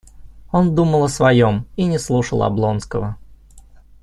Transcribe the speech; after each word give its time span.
Он 0.51 0.73
думал 0.73 1.03
о 1.03 1.07
своем 1.09 1.67
и 1.75 1.85
не 1.85 1.99
слушал 1.99 2.41
Облонского. 2.41 3.17